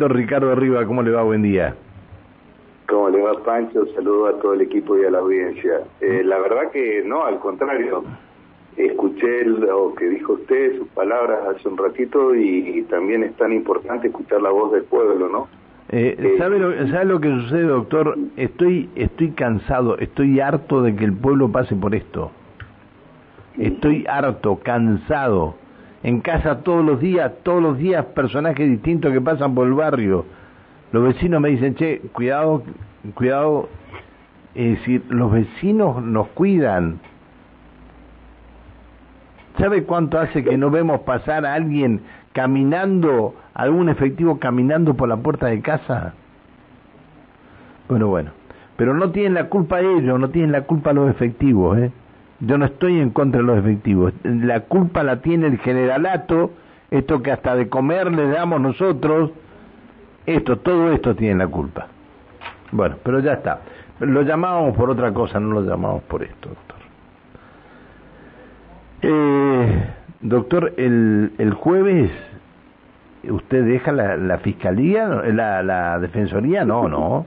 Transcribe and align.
doctor 0.00 0.16
Ricardo 0.16 0.54
Riva, 0.54 0.86
¿cómo 0.86 1.02
le 1.02 1.10
va? 1.10 1.22
Buen 1.22 1.42
día. 1.42 1.74
¿Cómo 2.88 3.10
le 3.10 3.20
va, 3.20 3.34
Pancho? 3.44 3.84
Saludo 3.94 4.28
a 4.28 4.40
todo 4.40 4.54
el 4.54 4.62
equipo 4.62 4.96
y 4.96 5.04
a 5.04 5.10
la 5.10 5.18
audiencia. 5.18 5.82
Eh, 6.00 6.22
la 6.24 6.38
verdad 6.38 6.70
que 6.70 7.02
no, 7.04 7.22
al 7.26 7.38
contrario. 7.38 8.02
Escuché 8.78 9.44
lo 9.44 9.94
que 9.94 10.08
dijo 10.08 10.34
usted, 10.34 10.78
sus 10.78 10.88
palabras 10.88 11.40
hace 11.48 11.68
un 11.68 11.76
ratito 11.76 12.34
y, 12.34 12.82
también 12.88 13.24
es 13.24 13.36
tan 13.36 13.52
importante 13.52 14.06
escuchar 14.06 14.40
la 14.40 14.48
voz 14.48 14.72
del 14.72 14.84
pueblo, 14.84 15.28
¿no? 15.28 15.48
Eh, 15.90 16.16
eh, 16.18 16.34
¿sabe, 16.38 16.58
lo, 16.58 16.72
¿Sabe 16.88 17.04
lo 17.04 17.20
que 17.20 17.28
sucede, 17.28 17.64
doctor? 17.64 18.16
Estoy, 18.38 18.88
estoy 18.94 19.32
cansado, 19.32 19.98
estoy 19.98 20.40
harto 20.40 20.80
de 20.80 20.96
que 20.96 21.04
el 21.04 21.12
pueblo 21.12 21.52
pase 21.52 21.74
por 21.74 21.94
esto. 21.94 22.30
Estoy 23.58 24.06
harto, 24.08 24.60
cansado. 24.62 25.56
En 26.02 26.20
casa 26.20 26.60
todos 26.62 26.84
los 26.84 27.00
días, 27.00 27.32
todos 27.42 27.62
los 27.62 27.78
días 27.78 28.04
personajes 28.06 28.68
distintos 28.68 29.12
que 29.12 29.20
pasan 29.20 29.54
por 29.54 29.66
el 29.66 29.74
barrio. 29.74 30.24
Los 30.92 31.04
vecinos 31.04 31.40
me 31.40 31.50
dicen, 31.50 31.74
che, 31.74 32.00
cuidado, 32.12 32.62
cuidado. 33.14 33.68
Es 34.54 34.78
decir, 34.78 35.04
los 35.08 35.30
vecinos 35.30 36.02
nos 36.02 36.28
cuidan. 36.28 37.00
¿Sabe 39.58 39.84
cuánto 39.84 40.18
hace 40.18 40.42
que 40.42 40.56
no 40.56 40.70
vemos 40.70 41.00
pasar 41.02 41.44
a 41.44 41.54
alguien 41.54 42.00
caminando, 42.32 43.34
algún 43.52 43.88
efectivo 43.88 44.38
caminando 44.38 44.94
por 44.94 45.08
la 45.08 45.18
puerta 45.18 45.46
de 45.46 45.60
casa? 45.60 46.14
Bueno, 47.88 48.08
bueno. 48.08 48.30
Pero 48.76 48.94
no 48.94 49.10
tienen 49.10 49.34
la 49.34 49.50
culpa 49.50 49.80
ellos, 49.80 50.18
no 50.18 50.30
tienen 50.30 50.52
la 50.52 50.62
culpa 50.62 50.94
los 50.94 51.10
efectivos, 51.10 51.76
¿eh? 51.78 51.92
Yo 52.40 52.56
no 52.56 52.64
estoy 52.64 52.98
en 52.98 53.10
contra 53.10 53.40
de 53.40 53.46
los 53.46 53.58
efectivos. 53.58 54.12
La 54.22 54.60
culpa 54.60 55.02
la 55.02 55.20
tiene 55.20 55.46
el 55.46 55.58
generalato, 55.58 56.52
esto 56.90 57.22
que 57.22 57.32
hasta 57.32 57.54
de 57.54 57.68
comer 57.68 58.10
le 58.12 58.28
damos 58.28 58.60
nosotros, 58.60 59.30
esto, 60.26 60.58
todo 60.58 60.92
esto 60.92 61.14
tiene 61.14 61.36
la 61.36 61.48
culpa. 61.48 61.88
Bueno, 62.72 62.96
pero 63.02 63.20
ya 63.20 63.34
está. 63.34 63.60
Lo 64.00 64.22
llamábamos 64.22 64.76
por 64.76 64.88
otra 64.90 65.12
cosa, 65.12 65.38
no 65.38 65.60
lo 65.60 65.62
llamamos 65.62 66.02
por 66.04 66.22
esto, 66.22 66.48
doctor. 66.48 66.76
Eh, 69.02 69.84
doctor, 70.20 70.72
el, 70.78 71.32
el 71.36 71.52
jueves, 71.52 72.10
¿usted 73.28 73.64
deja 73.64 73.92
la, 73.92 74.16
la 74.16 74.38
fiscalía, 74.38 75.06
la, 75.06 75.62
la 75.62 75.98
defensoría? 75.98 76.64
No, 76.64 76.88
no. 76.88 77.26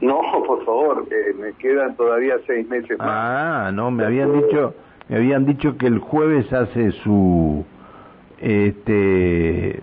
No, 0.00 0.20
por 0.46 0.64
favor, 0.64 1.06
eh, 1.10 1.34
me 1.38 1.52
quedan 1.54 1.96
todavía 1.96 2.36
seis 2.46 2.68
meses 2.68 2.98
más. 2.98 3.08
Ah, 3.08 3.70
no, 3.72 3.90
me 3.90 4.04
habían 4.04 4.32
dicho, 4.32 4.74
me 5.08 5.16
habían 5.16 5.44
dicho 5.44 5.76
que 5.76 5.86
el 5.86 5.98
jueves 5.98 6.52
hace 6.52 6.92
su, 7.02 7.64
este, 8.40 9.80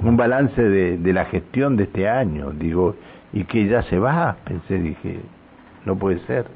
un 0.00 0.16
balance 0.16 0.60
de, 0.60 0.98
de 0.98 1.12
la 1.12 1.26
gestión 1.26 1.76
de 1.76 1.84
este 1.84 2.08
año, 2.08 2.50
digo, 2.50 2.94
y 3.32 3.44
que 3.44 3.66
ya 3.66 3.82
se 3.82 3.98
va, 3.98 4.36
pensé, 4.44 4.78
dije, 4.78 5.20
no 5.84 5.96
puede 5.96 6.18
ser. 6.20 6.46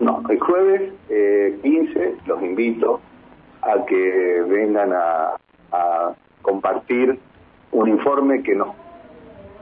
No, 0.00 0.22
el 0.28 0.40
jueves 0.40 0.92
eh, 1.08 1.58
15 1.62 2.14
los 2.26 2.42
invito 2.42 3.00
a 3.62 3.84
que 3.86 4.44
vengan 4.48 4.92
a, 4.92 5.36
a 5.72 6.12
compartir 6.42 7.18
un 7.70 7.88
informe 7.88 8.42
que 8.42 8.54
no, 8.54 8.74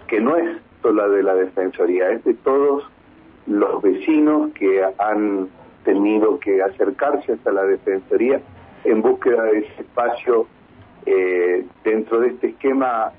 que 0.08 0.20
no 0.20 0.36
es 0.36 0.58
la 0.88 1.08
de 1.08 1.22
la 1.22 1.34
Defensoría, 1.34 2.10
es 2.10 2.24
de 2.24 2.34
todos 2.34 2.84
los 3.46 3.82
vecinos 3.82 4.52
que 4.54 4.82
han 4.98 5.48
tenido 5.84 6.38
que 6.40 6.62
acercarse 6.62 7.32
hasta 7.32 7.52
la 7.52 7.64
Defensoría 7.64 8.40
en 8.84 9.02
búsqueda 9.02 9.44
de 9.44 9.58
ese 9.58 9.82
espacio 9.82 10.46
eh, 11.06 11.64
dentro 11.84 12.20
de 12.20 12.28
este 12.28 12.48
esquema 12.48 13.12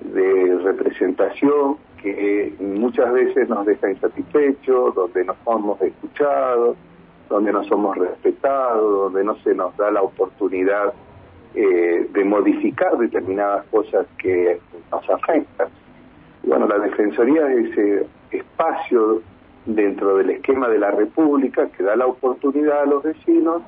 de 0.00 0.58
representación 0.62 1.78
que 2.02 2.54
muchas 2.60 3.12
veces 3.12 3.48
nos 3.48 3.66
deja 3.66 3.90
insatisfechos, 3.90 4.94
donde 4.94 5.24
no 5.24 5.34
somos 5.44 5.80
escuchados, 5.80 6.76
donde 7.28 7.52
no 7.52 7.64
somos 7.64 7.96
respetados, 7.96 9.04
donde 9.04 9.24
no 9.24 9.36
se 9.36 9.54
nos 9.54 9.76
da 9.76 9.90
la 9.90 10.02
oportunidad 10.02 10.92
eh, 11.54 12.06
de 12.12 12.24
modificar 12.24 12.96
determinadas 12.98 13.64
cosas 13.66 14.06
que 14.18 14.60
nos 14.92 15.08
afectan 15.10 15.68
bueno, 16.42 16.66
la 16.66 16.78
Defensoría 16.78 17.50
es 17.52 17.70
ese 17.70 18.06
espacio 18.30 19.22
dentro 19.66 20.16
del 20.18 20.30
esquema 20.30 20.68
de 20.68 20.78
la 20.78 20.90
República 20.92 21.68
que 21.68 21.82
da 21.82 21.96
la 21.96 22.06
oportunidad 22.06 22.82
a 22.82 22.86
los 22.86 23.02
vecinos 23.02 23.62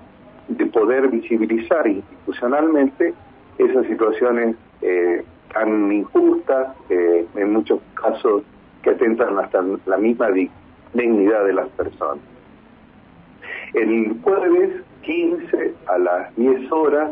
de 0.49 0.67
poder 0.67 1.09
visibilizar 1.09 1.87
institucionalmente 1.87 3.15
esas 3.59 3.87
situaciones 3.87 4.57
eh, 4.83 5.25
tan 5.53 5.91
injustas, 5.91 6.69
eh, 6.89 7.27
en 7.35 7.53
muchos 7.53 7.81
casos 7.95 8.43
que 8.83 8.91
atentan 8.91 9.39
hasta 9.39 9.63
la 9.87 9.97
misma 9.97 10.29
dignidad 10.95 11.45
de 11.45 11.53
las 11.53 11.69
personas. 11.71 12.23
El 13.75 14.17
jueves 14.23 14.83
15 15.03 15.75
a 15.87 15.99
las 15.99 16.37
10 16.37 16.73
horas 16.73 17.11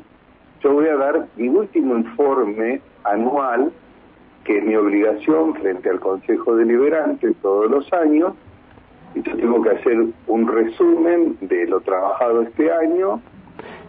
yo 0.63 0.73
voy 0.73 0.89
a 0.89 0.97
dar 0.97 1.27
mi 1.37 1.49
último 1.49 1.97
informe 1.97 2.81
anual 3.05 3.73
que 4.47 4.59
es 4.59 4.65
mi 4.65 4.77
obligación 4.77 5.55
frente 5.57 5.91
al 5.91 5.99
Consejo 5.99 6.55
Deliberante 6.55 7.33
todos 7.43 7.69
los 7.69 7.93
años, 7.93 8.33
y 9.15 9.23
yo 9.23 9.37
tengo 9.37 9.63
que 9.63 9.71
hacer 9.71 10.07
un 10.29 10.47
resumen 10.47 11.37
de 11.41 11.67
lo 11.67 11.81
trabajado 11.81 12.43
este 12.43 12.73
año. 12.73 13.21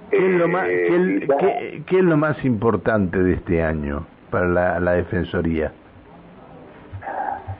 ¿Qué, 0.09 0.17
es, 0.17 0.39
lo 0.39 0.47
más, 0.47 0.67
eh, 0.67 1.83
qué, 1.85 1.99
es 1.99 2.03
lo 2.03 2.17
más 2.17 2.43
importante 2.43 3.21
de 3.21 3.33
este 3.33 3.61
año 3.61 4.07
para 4.31 4.79
la, 4.79 4.91
Defensoría? 4.93 5.71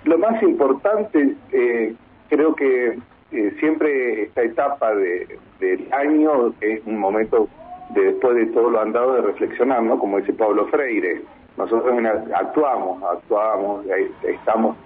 Lo 0.06 0.18
más 0.18 0.41
importante, 0.41 1.35
eh, 1.52 1.94
creo 2.29 2.56
que 2.56 2.97
eh, 3.31 3.56
siempre 3.59 4.24
esta 4.24 4.41
etapa 4.41 4.96
de, 4.96 5.38
del 5.59 5.88
año 5.94 6.53
es 6.62 6.81
un 6.85 6.97
momento 6.97 7.47
de, 7.94 8.06
después 8.06 8.35
de 8.38 8.46
todo 8.47 8.72
lo 8.72 8.81
andado 8.81 9.16
de 9.16 9.22
reflexionar, 9.22 9.84
¿no? 9.84 10.00
Como 10.00 10.18
dice 10.18 10.34
Pablo 10.34 10.66
Freire, 10.68 11.22
nosotros 11.57 11.94
actuamos, 12.35 13.03
actuamos, 13.03 13.85
estamos 14.23 14.78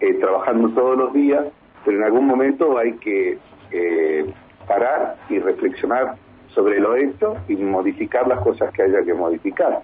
eh, 0.00 0.14
trabajando 0.14 0.68
todos 0.70 0.98
los 0.98 1.12
días, 1.12 1.46
pero 1.84 1.98
en 1.98 2.04
algún 2.04 2.26
momento 2.26 2.76
hay 2.76 2.94
que 2.94 3.38
eh, 3.70 4.26
parar 4.66 5.16
y 5.28 5.38
reflexionar 5.38 6.16
sobre 6.48 6.80
lo 6.80 6.96
hecho 6.96 7.36
y 7.48 7.54
modificar 7.56 8.26
las 8.26 8.40
cosas 8.40 8.72
que 8.72 8.82
haya 8.82 9.04
que 9.04 9.14
modificar. 9.14 9.82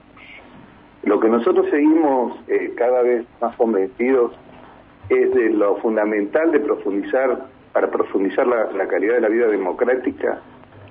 Lo 1.04 1.20
que 1.20 1.28
nosotros 1.28 1.66
seguimos 1.70 2.38
eh, 2.48 2.74
cada 2.76 3.02
vez 3.02 3.24
más 3.40 3.54
convencidos 3.56 4.32
es 5.08 5.32
de 5.34 5.50
lo 5.50 5.76
fundamental 5.76 6.50
de 6.50 6.60
profundizar, 6.60 7.46
para 7.72 7.90
profundizar 7.90 8.46
la 8.46 8.86
calidad 8.86 9.14
de 9.14 9.20
la 9.20 9.28
vida 9.28 9.46
democrática, 9.46 10.40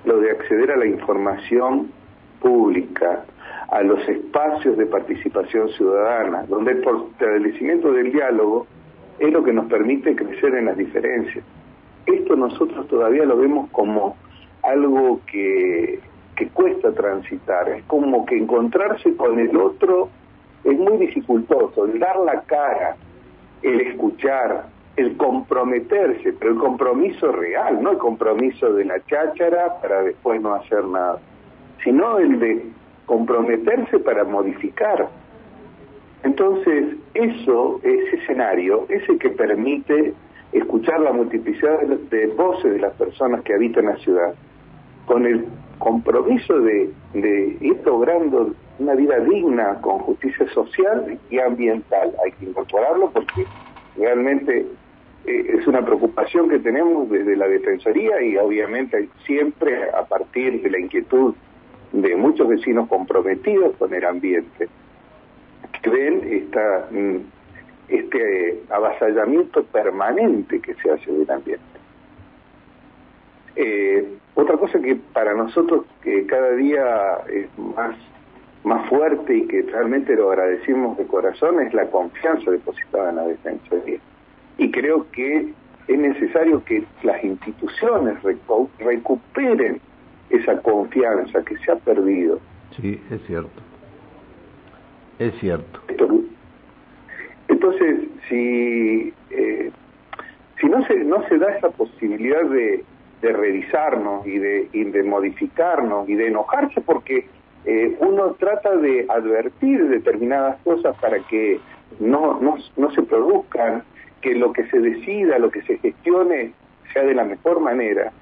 lo 0.04 0.18
de 0.18 0.30
acceder 0.30 0.72
a 0.72 0.76
la 0.76 0.86
información 0.86 1.90
pública, 2.40 3.24
a 3.72 3.82
los 3.82 4.06
espacios 4.06 4.76
de 4.76 4.84
participación 4.84 5.70
ciudadana, 5.70 6.42
donde 6.42 6.72
el 6.72 6.84
fortalecimiento 6.84 7.90
del 7.90 8.12
diálogo 8.12 8.66
es 9.18 9.32
lo 9.32 9.42
que 9.42 9.54
nos 9.54 9.64
permite 9.64 10.14
crecer 10.14 10.54
en 10.56 10.66
las 10.66 10.76
diferencias. 10.76 11.42
Esto 12.04 12.36
nosotros 12.36 12.86
todavía 12.88 13.24
lo 13.24 13.38
vemos 13.38 13.70
como 13.70 14.14
algo 14.62 15.22
que, 15.26 16.00
que 16.36 16.48
cuesta 16.48 16.92
transitar, 16.92 17.70
es 17.70 17.82
como 17.84 18.26
que 18.26 18.36
encontrarse 18.36 19.16
con 19.16 19.38
el 19.38 19.56
otro 19.56 20.10
es 20.64 20.78
muy 20.78 20.98
dificultoso, 20.98 21.86
el 21.86 21.98
dar 21.98 22.20
la 22.20 22.42
cara, 22.42 22.96
el 23.62 23.80
escuchar, 23.80 24.66
el 24.96 25.16
comprometerse, 25.16 26.34
pero 26.34 26.52
el 26.52 26.58
compromiso 26.58 27.32
real, 27.32 27.82
no 27.82 27.92
el 27.92 27.98
compromiso 27.98 28.70
de 28.74 28.84
la 28.84 29.02
cháchara 29.06 29.80
para 29.80 30.02
después 30.02 30.42
no 30.42 30.52
hacer 30.54 30.84
nada, 30.84 31.18
sino 31.82 32.18
el 32.18 32.38
de 32.38 32.66
comprometerse 33.12 33.98
para 33.98 34.24
modificar. 34.24 35.06
Entonces, 36.22 36.96
eso, 37.12 37.78
ese 37.82 38.16
escenario, 38.16 38.86
es 38.88 39.06
el 39.06 39.18
que 39.18 39.28
permite 39.28 40.14
escuchar 40.52 40.98
la 41.00 41.12
multiplicidad 41.12 41.78
de, 41.82 42.26
voces 42.28 42.72
de 42.72 42.78
las 42.78 42.94
personas 42.94 43.42
que 43.42 43.52
habitan 43.52 43.84
la 43.84 43.96
ciudad, 43.96 44.32
con 45.04 45.26
el 45.26 45.44
compromiso 45.78 46.58
de, 46.60 46.90
ir 47.12 47.82
logrando 47.84 48.54
una 48.78 48.94
vida 48.94 49.18
digna 49.20 49.78
con 49.82 49.98
justicia 49.98 50.48
social 50.54 51.18
y 51.28 51.38
ambiental. 51.38 52.14
Hay 52.24 52.32
que 52.32 52.46
incorporarlo 52.46 53.10
porque 53.10 53.44
realmente 53.98 54.64
eh, 55.26 55.56
es 55.58 55.66
una 55.66 55.84
preocupación 55.84 56.48
que 56.48 56.60
tenemos 56.60 57.10
desde 57.10 57.36
la 57.36 57.46
Defensoría 57.46 58.22
y 58.22 58.38
obviamente 58.38 59.10
siempre 59.26 59.90
a 59.90 60.04
partir 60.06 60.62
de 60.62 60.70
la 60.70 60.78
inquietud 60.78 61.34
de 61.92 62.16
muchos 62.16 62.48
vecinos 62.48 62.88
comprometidos 62.88 63.76
con 63.76 63.92
el 63.92 64.04
ambiente, 64.04 64.68
que 65.82 65.90
ven 65.90 66.50
mm, 66.90 67.16
este 67.88 68.62
avasallamiento 68.70 69.64
permanente 69.64 70.60
que 70.60 70.74
se 70.74 70.90
hace 70.90 71.12
del 71.12 71.30
ambiente. 71.30 71.64
Eh, 73.56 74.16
otra 74.34 74.56
cosa 74.56 74.80
que 74.80 74.96
para 75.12 75.34
nosotros 75.34 75.84
que 76.02 76.24
cada 76.26 76.52
día 76.52 77.18
es 77.28 77.46
más 77.58 77.94
más 78.64 78.88
fuerte 78.88 79.36
y 79.36 79.46
que 79.46 79.62
realmente 79.62 80.14
lo 80.14 80.30
agradecimos 80.30 80.96
de 80.96 81.06
corazón 81.06 81.60
es 81.60 81.74
la 81.74 81.90
confianza 81.90 82.50
depositada 82.50 83.10
en 83.10 83.16
la 83.16 83.26
Defensoría. 83.26 83.98
Y 84.58 84.70
creo 84.70 85.10
que 85.10 85.52
es 85.88 85.98
necesario 85.98 86.64
que 86.64 86.84
las 87.02 87.22
instituciones 87.24 88.16
recuperen 88.78 89.80
esa 90.32 90.60
confianza 90.62 91.42
que 91.44 91.56
se 91.58 91.72
ha 91.72 91.76
perdido. 91.76 92.40
Sí, 92.80 93.00
es 93.10 93.20
cierto. 93.26 93.60
Es 95.18 95.34
cierto. 95.40 95.80
Entonces, 97.48 98.00
si, 98.28 99.12
eh, 99.30 99.70
si 100.60 100.66
no, 100.66 100.84
se, 100.86 100.96
no 101.04 101.26
se 101.28 101.38
da 101.38 101.56
esa 101.56 101.70
posibilidad 101.70 102.42
de, 102.44 102.82
de 103.20 103.32
revisarnos 103.32 104.26
y 104.26 104.38
de, 104.38 104.68
y 104.72 104.84
de 104.84 105.02
modificarnos 105.02 106.08
y 106.08 106.14
de 106.14 106.28
enojarse 106.28 106.80
porque 106.80 107.28
eh, 107.64 107.96
uno 108.00 108.32
trata 108.38 108.74
de 108.76 109.06
advertir 109.08 109.86
determinadas 109.88 110.60
cosas 110.62 110.96
para 110.98 111.18
que 111.28 111.60
no, 112.00 112.40
no, 112.40 112.56
no 112.76 112.90
se 112.92 113.02
produzcan, 113.02 113.84
que 114.20 114.34
lo 114.34 114.52
que 114.52 114.64
se 114.68 114.78
decida, 114.80 115.38
lo 115.38 115.50
que 115.50 115.62
se 115.62 115.78
gestione 115.78 116.52
sea 116.92 117.04
de 117.04 117.14
la 117.14 117.24
mejor 117.24 117.60
manera, 117.60 118.12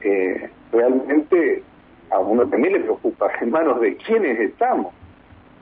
eh, 0.00 0.50
realmente 0.72 1.62
a 2.10 2.18
uno 2.18 2.46
también 2.48 2.74
le 2.74 2.80
preocupa 2.80 3.30
en 3.40 3.50
manos 3.50 3.80
de 3.80 3.96
quiénes 3.96 4.40
estamos 4.40 4.92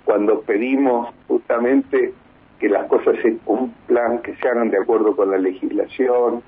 cuando 0.05 0.41
pedimos 0.41 1.09
justamente 1.29 2.13
que 2.59 2.69
las 2.69 2.87
cosas 2.87 3.17
se 3.23 3.37
cumplan, 3.39 4.21
que 4.23 4.35
se 4.37 4.49
hagan 4.49 4.71
de 4.71 4.79
acuerdo 4.79 5.17
con 5.17 5.31
la 5.31 5.39
legislación. 5.39 6.43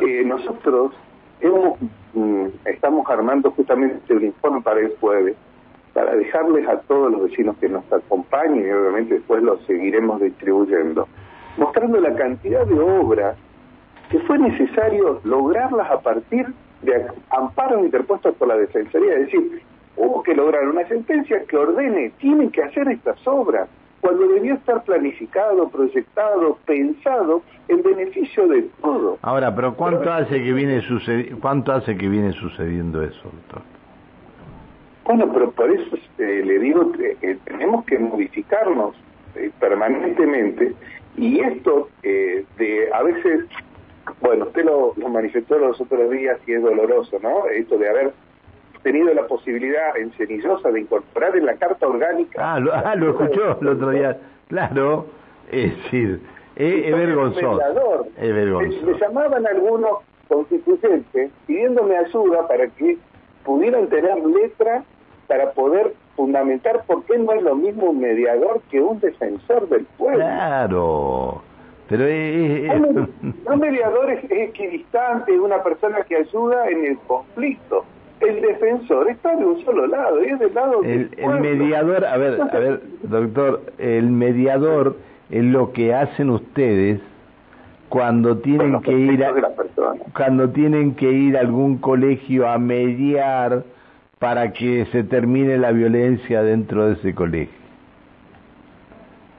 Eh, 0.00 0.22
nosotros 0.24 0.92
hemos, 1.40 1.78
mm, 2.14 2.46
estamos 2.64 3.08
armando 3.10 3.50
justamente 3.50 4.14
un 4.14 4.24
informe 4.24 4.62
para 4.62 4.80
el 4.80 4.96
jueves, 4.98 5.36
para 5.92 6.14
dejarles 6.14 6.66
a 6.68 6.80
todos 6.82 7.12
los 7.12 7.24
vecinos 7.24 7.56
que 7.58 7.68
nos 7.68 7.90
acompañen 7.92 8.66
y 8.66 8.70
obviamente 8.70 9.14
después 9.14 9.42
los 9.42 9.60
seguiremos 9.66 10.20
distribuyendo, 10.20 11.06
mostrando 11.58 12.00
la 12.00 12.14
cantidad 12.14 12.66
de 12.66 12.80
obras 12.80 13.36
que 14.12 14.18
fue 14.20 14.38
necesario 14.38 15.20
lograrlas 15.24 15.90
a 15.90 16.00
partir 16.00 16.46
de 16.82 17.06
amparos 17.30 17.82
interpuestos 17.82 18.34
por 18.36 18.46
la 18.46 18.56
Defensoría, 18.58 19.14
es 19.14 19.20
decir, 19.20 19.62
hubo 19.96 20.22
que 20.22 20.34
lograr 20.34 20.68
una 20.68 20.86
sentencia 20.86 21.42
que 21.48 21.56
ordene, 21.56 22.12
tienen 22.18 22.50
que 22.50 22.62
hacer 22.62 22.88
estas 22.88 23.16
obras, 23.26 23.70
cuando 24.02 24.28
debió 24.28 24.54
estar 24.54 24.82
planificado, 24.84 25.68
proyectado, 25.68 26.58
pensado 26.66 27.42
en 27.68 27.82
beneficio 27.82 28.48
de 28.48 28.62
todo. 28.82 29.16
Ahora, 29.22 29.54
pero 29.54 29.74
¿cuánto 29.74 30.12
hace 30.12 30.42
que 30.42 30.52
viene 30.52 30.82
cuánto 31.40 31.72
hace 31.72 31.96
que 31.96 32.08
viene 32.08 32.32
sucediendo 32.32 33.02
eso, 33.02 33.22
doctor? 33.22 33.62
Bueno, 35.04 35.32
pero 35.32 35.50
por 35.52 35.70
eso 35.70 35.96
eh, 36.18 36.42
le 36.44 36.58
digo 36.58 36.92
que 36.92 37.16
eh, 37.22 37.38
tenemos 37.44 37.84
que 37.86 37.98
modificarnos 37.98 38.94
eh, 39.36 39.50
permanentemente 39.58 40.74
y 41.16 41.40
esto 41.40 41.88
de 42.02 42.88
a 42.92 43.02
veces, 43.02 43.44
bueno, 44.20 44.46
usted 44.46 44.64
lo, 44.64 44.92
lo 44.96 45.08
manifestó 45.08 45.58
los 45.58 45.80
otros 45.80 46.10
días 46.10 46.38
y 46.46 46.54
es 46.54 46.62
doloroso, 46.62 47.18
¿no? 47.20 47.46
Esto 47.48 47.78
de 47.78 47.88
haber 47.88 48.12
tenido 48.82 49.12
la 49.14 49.26
posibilidad 49.26 49.96
en 49.96 50.12
Cenillosa 50.12 50.70
de 50.70 50.80
incorporar 50.80 51.36
en 51.36 51.46
la 51.46 51.54
Carta 51.54 51.86
Orgánica. 51.86 52.54
Ah, 52.54 52.58
lo, 52.58 52.72
ah, 52.74 52.94
lo 52.96 53.10
escuchó 53.10 53.58
el 53.60 53.68
otro 53.68 53.90
día. 53.90 54.18
Claro, 54.48 55.06
es 55.50 55.76
decir, 55.84 56.20
es, 56.56 56.86
es 56.86 56.92
vergonzoso. 56.94 57.60
Es 58.20 58.34
vergonzoso. 58.34 58.86
Me, 58.86 58.98
llamaban 58.98 59.46
algunos 59.46 59.98
constituyentes 60.28 61.30
pidiéndome 61.46 61.96
ayuda 61.96 62.46
para 62.48 62.66
que 62.68 62.98
pudieran 63.44 63.88
tener 63.88 64.18
letra 64.24 64.84
para 65.26 65.52
poder 65.52 65.94
fundamentar 66.16 66.84
por 66.86 67.04
qué 67.04 67.18
no 67.18 67.32
es 67.32 67.42
lo 67.42 67.54
mismo 67.54 67.90
un 67.90 68.00
mediador 68.00 68.60
que 68.70 68.80
un 68.80 69.00
defensor 69.00 69.68
del 69.68 69.84
pueblo. 69.96 70.18
Claro. 70.18 71.42
Pero 71.92 72.06
es, 72.06 72.70
un 73.44 73.60
mediador 73.60 74.10
es 74.10 74.24
equidistante, 74.30 75.38
una 75.38 75.62
persona 75.62 75.98
que 76.08 76.16
ayuda 76.16 76.66
en 76.70 76.86
el 76.86 76.98
conflicto. 77.06 77.84
El 78.18 78.40
defensor 78.40 79.10
está 79.10 79.36
de 79.36 79.44
un 79.44 79.62
solo 79.62 79.86
lado, 79.86 80.20
es 80.20 80.38
del 80.38 80.54
lado 80.54 80.82
el, 80.84 81.10
el 81.18 81.40
mediador, 81.40 82.06
a 82.06 82.16
ver, 82.16 82.40
a 82.40 82.58
ver, 82.58 82.80
doctor, 83.02 83.60
el 83.76 84.08
mediador 84.10 84.96
es 85.28 85.44
lo 85.44 85.72
que 85.72 85.92
hacen 85.92 86.30
ustedes 86.30 86.98
cuando 87.90 88.38
tienen 88.38 88.80
que 88.80 88.92
ir 88.92 89.22
a, 89.22 89.34
cuando 90.16 90.48
tienen 90.48 90.94
que 90.94 91.12
ir 91.12 91.36
a 91.36 91.40
algún 91.40 91.76
colegio 91.76 92.48
a 92.48 92.56
mediar 92.56 93.64
para 94.18 94.54
que 94.54 94.86
se 94.92 95.04
termine 95.04 95.58
la 95.58 95.72
violencia 95.72 96.42
dentro 96.42 96.86
de 96.86 96.94
ese 96.94 97.14
colegio. 97.14 97.61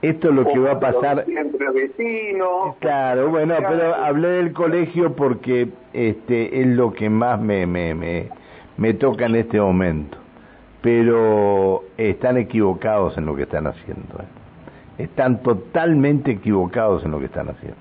Esto 0.04 0.30
es 0.30 0.36
lo 0.36 0.46
que 0.46 0.60
va 0.60 0.72
a 0.72 0.80
pasar 0.82 1.24
entre 1.30 1.72
vecinos. 1.72 2.76
Claro, 2.80 3.30
bueno, 3.30 3.56
pero 3.58 3.96
hablé 3.96 4.28
del 4.28 4.52
colegio 4.52 5.16
porque 5.16 5.70
este 5.94 6.60
es 6.60 6.68
lo 6.68 6.92
que 6.92 7.10
más 7.10 7.40
me 7.40 7.66
me, 7.66 7.96
me 7.96 8.30
me 8.76 8.94
toca 8.96 9.28
en 9.28 9.36
este 9.36 9.62
momento. 9.62 10.18
Pero 10.82 11.86
están 11.98 12.38
equivocados 12.38 13.18
en 13.18 13.26
lo 13.26 13.34
que 13.38 13.44
están 13.44 13.66
haciendo. 13.66 14.20
¿eh? 14.20 15.04
Están 15.04 15.42
totalmente 15.42 16.32
equivocados 16.32 17.06
en 17.06 17.12
lo 17.12 17.20
que 17.20 17.26
están 17.26 17.48
haciendo. 17.48 17.78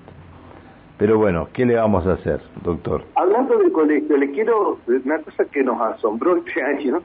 Pero 0.97 1.17
bueno, 1.17 1.49
¿qué 1.51 1.65
le 1.65 1.75
vamos 1.75 2.07
a 2.07 2.13
hacer, 2.13 2.39
doctor? 2.63 3.03
Hablando 3.15 3.57
del 3.57 3.73
colegio, 3.73 4.15
le 4.15 4.31
quiero 4.31 4.77
una 4.87 5.19
cosa 5.19 5.43
que 5.43 5.61
nos 5.61 5.81
asombró 5.81 6.37
este 6.37 6.63
año. 6.63 7.01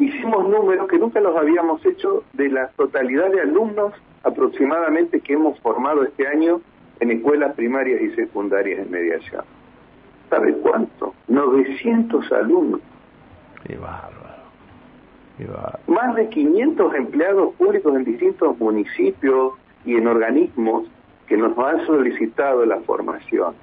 Hicimos 0.00 0.48
números 0.48 0.88
que 0.88 0.98
nunca 0.98 1.20
los 1.20 1.36
habíamos 1.36 1.86
hecho 1.86 2.24
de 2.32 2.48
la 2.48 2.66
totalidad 2.76 3.30
de 3.30 3.42
alumnos 3.42 3.92
aproximadamente 4.26 5.20
que 5.20 5.34
hemos 5.34 5.58
formado 5.60 6.02
este 6.02 6.26
año 6.26 6.60
en 6.98 7.12
escuelas 7.12 7.54
primarias 7.54 8.00
y 8.02 8.10
secundarias 8.16 8.80
en 8.80 8.90
mediación. 8.90 9.44
¿Sabe 10.28 10.52
cuánto? 10.54 11.14
900 11.28 12.32
alumnos. 12.32 12.80
Qué 13.64 13.76
bárbaro. 13.76 14.26
Más 15.86 16.16
de 16.16 16.28
500 16.28 16.94
empleados 16.94 17.54
públicos 17.54 17.94
en 17.94 18.04
distintos 18.04 18.58
municipios 18.58 19.52
y 19.84 19.94
en 19.94 20.08
organismos 20.08 20.88
que 21.28 21.36
nos 21.36 21.56
han 21.58 21.86
solicitado 21.86 22.66
la 22.66 22.80
formación. 22.80 23.54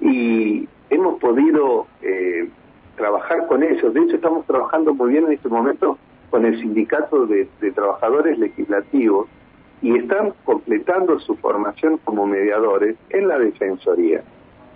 Y 0.00 0.68
hemos 0.90 1.18
podido 1.18 1.86
eh, 2.02 2.48
trabajar 2.96 3.46
con 3.46 3.62
ellos. 3.62 3.94
De 3.94 4.00
hecho, 4.00 4.16
estamos 4.16 4.44
trabajando 4.44 4.92
muy 4.92 5.12
bien 5.12 5.26
en 5.26 5.32
este 5.32 5.48
momento 5.48 5.98
con 6.30 6.44
el 6.44 6.58
sindicato 6.60 7.26
de, 7.26 7.48
de 7.60 7.70
trabajadores 7.70 8.38
legislativos 8.38 9.28
y 9.82 9.96
están 9.96 10.32
completando 10.44 11.18
su 11.20 11.36
formación 11.36 11.98
como 12.04 12.26
mediadores 12.26 12.96
en 13.10 13.28
la 13.28 13.38
Defensoría. 13.38 14.22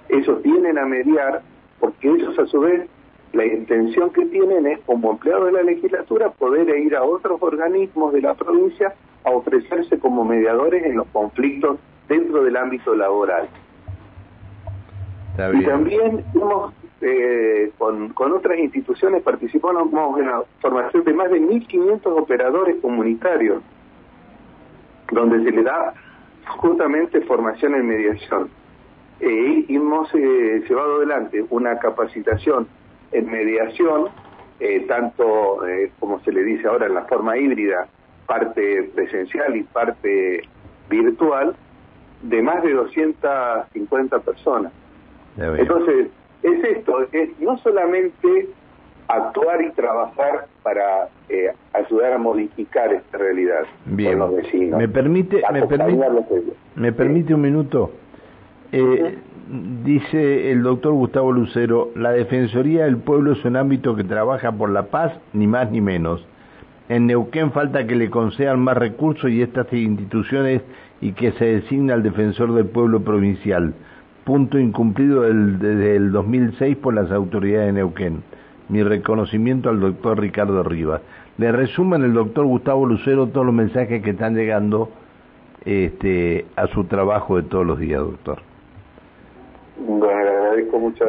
Ellos 0.08 0.42
vienen 0.42 0.78
a 0.78 0.86
mediar 0.86 1.42
porque 1.78 2.10
ellos 2.10 2.38
a 2.38 2.46
su 2.46 2.60
vez 2.60 2.88
la 3.32 3.46
intención 3.46 4.10
que 4.10 4.26
tienen 4.26 4.66
es, 4.66 4.80
como 4.80 5.12
empleados 5.12 5.46
de 5.46 5.52
la 5.52 5.62
legislatura, 5.62 6.30
poder 6.30 6.68
ir 6.78 6.96
a 6.96 7.04
otros 7.04 7.40
organismos 7.40 8.12
de 8.12 8.22
la 8.22 8.34
provincia 8.34 8.94
a 9.24 9.30
ofrecerse 9.30 9.98
como 9.98 10.24
mediadores 10.24 10.84
en 10.84 10.96
los 10.96 11.06
conflictos 11.08 11.78
dentro 12.08 12.42
del 12.42 12.56
ámbito 12.56 12.94
laboral. 12.94 13.48
Y 15.54 15.64
también 15.64 16.24
hemos, 16.34 16.74
eh, 17.00 17.70
con, 17.78 18.10
con 18.10 18.32
otras 18.32 18.58
instituciones, 18.58 19.22
participamos 19.22 20.18
en 20.18 20.26
la 20.26 20.42
formación 20.60 21.04
de 21.04 21.14
más 21.14 21.30
de 21.30 21.40
1.500 21.40 22.00
operadores 22.06 22.76
comunitarios, 22.82 23.62
donde 25.10 25.42
se 25.44 25.50
le 25.50 25.62
da 25.62 25.94
justamente 26.58 27.20
formación 27.22 27.74
en 27.74 27.86
mediación. 27.86 28.50
Eh, 29.20 29.64
y 29.68 29.76
hemos 29.76 30.12
eh, 30.14 30.62
llevado 30.68 30.96
adelante 30.96 31.44
una 31.50 31.78
capacitación 31.78 32.66
en 33.12 33.30
mediación, 33.30 34.06
eh, 34.60 34.84
tanto 34.88 35.66
eh, 35.66 35.92
como 35.98 36.20
se 36.20 36.32
le 36.32 36.42
dice 36.44 36.66
ahora 36.66 36.86
en 36.86 36.94
la 36.94 37.04
forma 37.04 37.36
híbrida, 37.36 37.88
parte 38.26 38.90
presencial 38.94 39.56
y 39.56 39.62
parte 39.64 40.42
virtual, 40.88 41.54
de 42.22 42.42
más 42.42 42.62
de 42.62 42.72
250 42.72 44.18
personas. 44.20 44.72
Entonces, 45.36 46.08
es 46.42 46.64
esto, 46.64 47.06
es 47.12 47.38
no 47.40 47.56
solamente 47.58 48.48
actuar 49.10 49.62
y 49.62 49.70
trabajar 49.72 50.46
para 50.62 51.08
eh, 51.28 51.52
ayudar 51.72 52.12
a 52.14 52.18
modificar 52.18 52.92
esta 52.92 53.18
realidad 53.18 53.62
Bien. 53.86 54.18
con 54.18 54.30
los 54.30 54.36
vecinos. 54.42 54.78
¿Me 54.78 54.88
permite, 54.88 55.42
me 55.52 55.66
permite, 55.66 56.08
me 56.76 56.92
permite 56.92 57.34
un 57.34 57.40
minuto? 57.40 57.90
Eh, 58.72 59.18
dice 59.84 60.52
el 60.52 60.62
doctor 60.62 60.92
Gustavo 60.92 61.32
Lucero, 61.32 61.90
la 61.96 62.12
Defensoría 62.12 62.84
del 62.84 62.98
Pueblo 62.98 63.32
es 63.32 63.44
un 63.44 63.56
ámbito 63.56 63.96
que 63.96 64.04
trabaja 64.04 64.52
por 64.52 64.70
la 64.70 64.84
paz, 64.84 65.12
ni 65.32 65.46
más 65.46 65.70
ni 65.70 65.80
menos. 65.80 66.24
En 66.88 67.06
Neuquén 67.06 67.52
falta 67.52 67.86
que 67.86 67.94
le 67.94 68.10
concedan 68.10 68.60
más 68.60 68.76
recursos 68.76 69.30
y 69.30 69.42
estas 69.42 69.72
instituciones 69.72 70.62
y 71.00 71.12
que 71.12 71.32
se 71.32 71.44
designe 71.44 71.92
al 71.92 72.02
defensor 72.02 72.52
del 72.52 72.66
pueblo 72.66 73.00
provincial. 73.02 73.74
Punto 74.24 74.58
incumplido 74.58 75.22
desde 75.22 75.96
el 75.96 76.12
2006 76.12 76.76
por 76.76 76.94
las 76.94 77.10
autoridades 77.10 77.66
de 77.66 77.72
Neuquén. 77.74 78.22
Mi 78.70 78.82
reconocimiento 78.84 79.68
al 79.68 79.80
doctor 79.80 80.20
Ricardo 80.20 80.62
Rivas. 80.62 81.02
Le 81.38 81.50
resumen 81.50 82.04
el 82.04 82.14
doctor 82.14 82.46
Gustavo 82.46 82.86
Lucero 82.86 83.26
todos 83.26 83.44
los 83.44 83.54
mensajes 83.54 84.00
que 84.02 84.10
están 84.10 84.36
llegando 84.36 84.90
este, 85.64 86.46
a 86.54 86.68
su 86.68 86.84
trabajo 86.84 87.36
de 87.36 87.42
todos 87.42 87.66
los 87.66 87.80
días, 87.80 88.00
doctor. 88.00 88.38
Bueno, 89.76 90.22
le 90.22 90.30
agradezco 90.30 90.78
mucho 90.78 91.04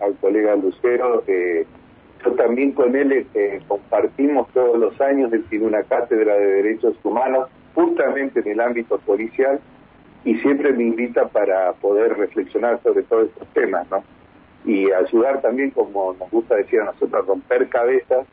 al 0.00 0.14
colega 0.20 0.56
Lucero. 0.56 1.22
Eh, 1.28 1.64
yo 2.24 2.32
también 2.32 2.72
con 2.72 2.94
él 2.96 3.26
eh, 3.34 3.60
compartimos 3.68 4.48
todos 4.48 4.78
los 4.78 5.00
años, 5.00 5.32
él 5.32 5.44
tiene 5.48 5.66
una 5.66 5.82
cátedra 5.84 6.34
de 6.34 6.46
derechos 6.46 6.94
humanos 7.02 7.48
justamente 7.74 8.40
en 8.40 8.48
el 8.48 8.60
ámbito 8.60 8.98
policial 8.98 9.60
y 10.24 10.34
siempre 10.40 10.72
me 10.72 10.84
invita 10.84 11.28
para 11.28 11.72
poder 11.74 12.16
reflexionar 12.18 12.80
sobre 12.82 13.04
todos 13.04 13.28
estos 13.28 13.48
temas, 13.54 13.88
¿no? 13.90 14.02
Y 14.64 14.90
ayudar 14.92 15.40
también, 15.40 15.70
como 15.70 16.14
nos 16.18 16.30
gusta 16.30 16.54
decir 16.56 16.80
a 16.80 16.86
nosotros, 16.86 17.24
a 17.24 17.26
romper 17.26 17.68
cabezas 17.68 18.26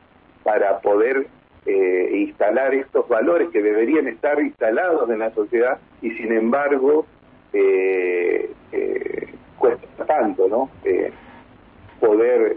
para 0.43 0.79
poder 0.79 1.27
eh, 1.69 2.11
instalar 2.19 2.73
estos 2.73 3.09
valores 3.09 3.49
que 3.49 3.61
deberían 3.61 4.07
estar 4.07 4.41
instalados 4.41 5.09
en 5.09 5.19
la 5.19 5.31
sociedad 5.31 5.79
y 6.01 6.11
sin 6.11 6.31
embargo 6.31 7.05
eh, 7.51 8.49
eh, 8.71 9.27
cuesta 9.57 10.05
tanto, 10.05 10.47
¿no? 10.47 10.69
poder 11.99 12.55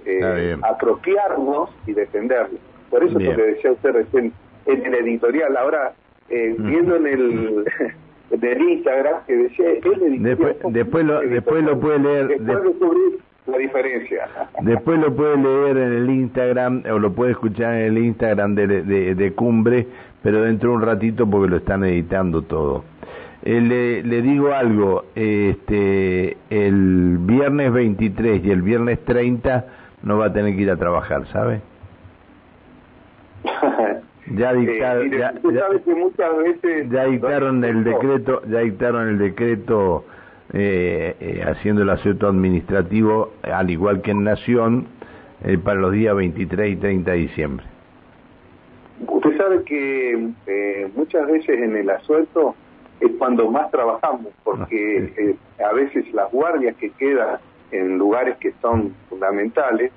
apropiarnos 0.63 1.71
y 1.89 1.93
defenderlos. 1.93 2.61
Por 2.89 3.03
eso 3.03 3.19
que 3.19 3.35
decía 3.35 3.73
usted 3.73 3.91
recién 3.91 4.33
en 4.67 4.87
el 4.87 4.95
editorial, 4.95 5.57
ahora 5.57 5.95
viendo 6.29 6.95
en 6.95 7.07
el 7.09 7.65
del 8.31 8.63
Instagram 8.63 9.25
que 9.27 9.37
decía 9.37 9.71
después, 10.21 10.57
después 10.69 11.05
lo 11.05 11.21
después 11.21 11.65
lo 11.65 11.81
puede 11.81 11.99
leer 11.99 12.29
después 12.29 12.63
la 13.47 13.59
diferencia. 13.59 14.29
Después 14.61 14.99
lo 14.99 15.15
puede 15.15 15.37
leer 15.37 15.77
en 15.77 15.93
el 15.93 16.11
Instagram 16.11 16.83
o 16.91 16.99
lo 16.99 17.13
puede 17.13 17.33
escuchar 17.33 17.75
en 17.75 17.97
el 17.97 17.99
Instagram 17.99 18.55
de, 18.55 19.15
de, 19.15 19.33
Cumbre 19.33 19.87
pero 20.23 20.43
dentro 20.43 20.71
de 20.71 20.77
un 20.77 20.83
ratito 20.83 21.29
porque 21.29 21.49
lo 21.49 21.57
están 21.57 21.85
editando 21.85 22.43
todo. 22.43 22.85
Eh, 23.43 23.61
le, 23.61 24.03
le 24.03 24.21
digo 24.21 24.53
algo 24.53 25.07
este 25.15 26.37
el 26.51 27.17
viernes 27.21 27.73
23 27.73 28.45
y 28.45 28.51
el 28.51 28.61
viernes 28.61 29.03
30 29.07 29.65
no 30.03 30.19
va 30.19 30.27
a 30.27 30.33
tener 30.33 30.55
que 30.55 30.61
ir 30.61 30.71
a 30.71 30.77
trabajar 30.77 31.27
¿sabe? 31.29 31.63
ya 34.37 34.53
dictaron 34.53 35.11
ya, 35.11 35.33
dictaron 37.07 37.65
el 37.65 37.83
decreto 37.83 38.43
ya 38.47 38.59
dictaron 38.59 39.09
el 39.09 39.19
decreto 39.19 40.05
eh, 40.53 41.17
eh, 41.21 41.43
haciendo 41.47 41.83
el 41.83 41.91
asunto 41.91 42.27
administrativo 42.27 43.35
al 43.43 43.71
igual 43.71 44.03
que 44.03 44.11
en 44.11 44.25
Nación 44.25 44.87
eh, 45.45 45.59
para 45.59 45.81
los 45.81 45.93
días 45.93 46.15
23 46.17 46.73
y 46.73 46.77
30 46.77 47.11
de 47.11 47.17
diciembre. 47.17 47.67
Usted 49.07 49.37
sabe 49.37 49.63
que 49.65 50.29
eh, 50.47 50.91
muchas 50.97 51.27
veces 51.29 51.61
en 51.61 51.77
el 51.77 51.89
asuelto 51.89 52.55
es 52.99 53.11
cuando 53.19 53.51
más 53.51 53.71
trabajamos 53.71 54.27
porque 54.43 55.37
ah, 55.61 55.69
a 55.71 55.73
veces 55.73 56.13
las 56.13 56.31
guardias 56.33 56.77
que 56.77 56.91
quedan 56.91 57.39
en 57.71 57.99
lugares 57.99 58.37
que 58.39 58.53
son 58.61 58.95
fundamentales 59.09 59.93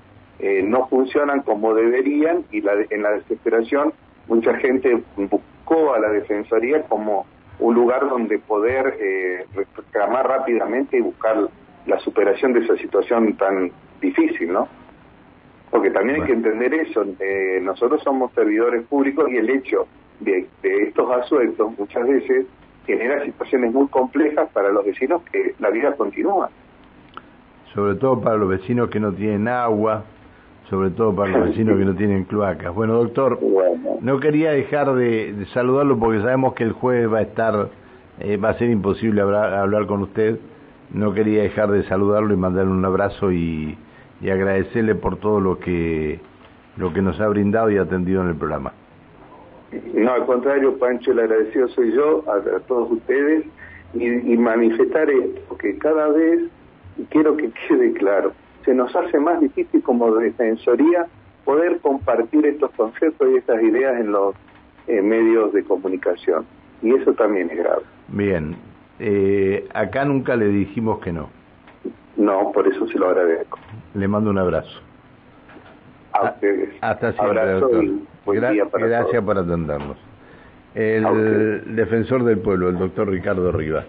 no 0.66 0.88
funcionan 0.90 1.42
como 1.44 1.74
deberían 1.74 2.44
y 2.52 2.60
la, 2.60 2.74
en 2.90 3.02
la 3.02 3.12
desesperación 3.12 3.94
mucha 4.28 4.54
gente 4.56 5.02
buscó 5.16 5.94
a 5.94 6.00
la 6.00 6.10
Defensoría 6.10 6.82
como 6.84 7.26
un 7.64 7.76
lugar 7.76 8.10
donde 8.10 8.40
poder 8.40 8.98
eh, 9.00 9.46
reclamar 9.56 10.28
rápidamente 10.28 10.98
y 10.98 11.02
buscar 11.02 11.48
la 11.86 12.00
superación 12.00 12.52
de 12.52 12.60
esa 12.60 12.76
situación 12.76 13.38
tan 13.38 13.72
difícil, 14.02 14.52
¿no? 14.52 14.68
Porque 15.72 15.90
también 15.90 16.22
hay 16.22 16.28
que 16.28 16.34
entender 16.34 16.74
eso, 16.74 17.06
eh, 17.22 17.62
nosotros 17.64 18.04
somos 18.04 18.34
servidores 18.34 18.86
públicos 18.88 19.30
y 19.32 19.38
el 19.38 19.50
hecho 19.50 19.88
de, 20.20 20.46
de 20.62 20.84
estos 20.84 21.10
asueltos 21.10 21.72
muchas 21.80 22.06
veces 22.06 22.46
genera 22.86 23.24
situaciones 23.24 23.74
muy 23.74 23.88
complejas 23.88 24.50
para 24.52 24.70
los 24.70 24.84
vecinos 24.84 25.22
que 25.32 25.56
la 25.60 25.70
vida 25.70 25.96
continúa. 25.96 26.50
Sobre 27.74 27.96
todo 27.96 28.20
para 28.20 28.36
los 28.36 28.50
vecinos 28.50 28.90
que 28.90 29.00
no 29.00 29.14
tienen 29.14 29.48
agua, 29.48 30.04
sobre 30.74 30.90
todo 30.90 31.16
para 31.16 31.38
los 31.38 31.50
vecinos 31.50 31.78
que 31.78 31.86
no 31.86 31.94
tienen 31.94 32.24
cloacas. 32.24 32.74
Bueno, 32.74 32.96
doctor, 32.96 33.40
no 34.02 34.20
quería 34.20 34.54
dejar 34.54 34.96
de, 34.96 35.46
saludarlo 35.54 36.00
porque 36.00 36.20
sabemos 36.20 36.56
que 36.56 36.64
el 36.64 36.72
jueves 36.72 37.14
va 37.14 37.20
a 37.20 37.22
estar, 37.22 37.70
eh, 38.20 38.38
va 38.38 38.50
a 38.50 38.58
ser 38.58 38.72
imposible 38.72 39.22
hablar, 39.22 39.86
con 39.86 40.02
usted. 40.02 40.40
No 40.92 41.14
quería 41.14 41.44
dejar 41.44 41.70
de 41.70 41.84
saludarlo 41.84 42.34
y 42.34 42.38
mandarle 42.38 42.72
un 42.72 42.84
abrazo 42.84 43.32
y, 43.32 43.78
agradecerle 44.24 44.96
por 44.96 45.18
todo 45.18 45.42
lo 45.42 45.60
que 45.60 46.20
lo 46.78 46.92
que 46.92 47.02
nos 47.04 47.20
ha 47.20 47.28
brindado 47.28 47.70
y 47.70 47.78
atendido 47.78 48.24
en 48.24 48.30
el 48.30 48.36
programa. 48.36 48.74
No, 49.94 50.12
al 50.12 50.26
contrario, 50.26 50.80
Pancho, 50.80 51.12
el 51.12 51.20
agradecido 51.20 51.68
soy 51.68 51.94
yo, 51.94 52.24
a, 52.28 52.60
todos 52.62 52.90
ustedes, 52.90 53.44
y, 53.94 54.06
y 54.08 54.38
manifestar 54.38 55.08
esto, 55.10 55.58
que 55.58 55.78
cada 55.78 56.08
vez, 56.08 56.50
quiero 57.10 57.38
que 57.38 57.52
quede 57.68 57.92
claro, 57.94 58.32
se 58.64 58.74
nos 58.74 58.96
hace 58.96 59.20
más 59.20 59.40
difícil 59.40 59.82
como 59.84 60.14
defensoría 60.16 61.08
poder 61.46 61.80
compartir 61.80 62.46
estos 62.46 62.72
conceptos 62.72 63.28
y 63.32 63.38
estas 63.38 63.62
ideas 63.62 64.00
en 64.00 64.12
los 64.12 64.36
eh, 64.88 65.02
medios 65.02 65.54
de 65.54 65.64
comunicación. 65.64 66.46
Y 66.82 66.94
eso 66.94 67.14
también 67.14 67.50
es 67.50 67.58
grave. 67.58 67.84
Bien, 68.10 68.56
eh, 69.00 69.68
acá 69.74 70.06
nunca 70.06 70.36
le 70.36 70.48
dijimos 70.48 71.00
que 71.00 71.12
no. 71.12 71.30
No, 72.18 72.52
por 72.52 72.68
eso 72.68 72.88
se 72.88 73.00
lo 73.00 73.10
agradezco. 73.10 73.58
Le 73.96 74.08
mando 74.08 74.30
un 74.30 74.38
abrazo. 74.38 74.82
A 76.12 76.26
ustedes. 76.26 76.70
Hasta 76.82 77.14
siempre, 77.14 77.52
doctor. 77.54 77.86
gracias 78.88 79.24
por 79.24 79.38
atendernos. 79.38 79.98
El 80.76 81.76
defensor 81.76 82.24
del 82.24 82.40
pueblo, 82.40 82.70
el 82.70 82.78
doctor 82.78 83.10
Ricardo 83.10 83.52
Rivas. 83.52 83.82